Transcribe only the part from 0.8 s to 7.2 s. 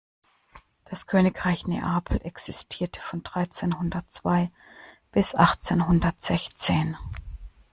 Das Königreich Neapel existierte von dreizehnhundertzwei bis achtzehnhundertsechzehn.